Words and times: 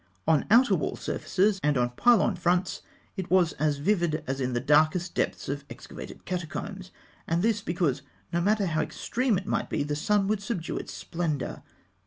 On 0.27 0.47
outer 0.49 0.73
wall 0.73 0.95
surfaces 0.95 1.59
and 1.61 1.77
on 1.77 1.91
pylon 1.91 2.35
fronts, 2.35 2.81
it 3.15 3.29
was 3.29 3.53
as 3.59 3.77
vivid 3.77 4.23
as 4.25 4.41
in 4.41 4.53
the 4.53 4.59
darkest 4.59 5.13
depths 5.13 5.47
of 5.47 5.63
excavated 5.69 6.25
catacombs; 6.25 6.89
and 7.27 7.43
this 7.43 7.61
because, 7.61 8.01
no 8.33 8.41
matter 8.41 8.65
how 8.65 8.81
extreme 8.81 9.37
it 9.37 9.45
might 9.45 9.69
be, 9.69 9.83
the 9.83 9.95
sun 9.95 10.27
would 10.27 10.41
subdue 10.41 10.77
its 10.77 10.91
splendour. 10.91 11.61